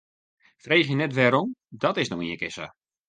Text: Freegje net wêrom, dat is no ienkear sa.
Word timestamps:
Freegje 0.63 0.95
net 0.95 1.15
wêrom, 1.17 1.49
dat 1.85 1.95
is 2.05 2.09
no 2.11 2.17
ienkear 2.27 2.53
sa. 2.57 2.67